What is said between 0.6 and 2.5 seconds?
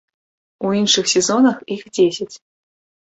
У іншых сезонах іх дзесяць.